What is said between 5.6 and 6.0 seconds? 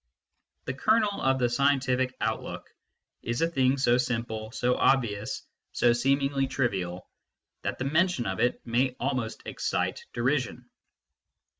so